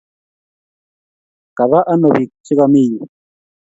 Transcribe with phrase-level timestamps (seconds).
[1.57, 3.01] Kaba ano pik che kami yu?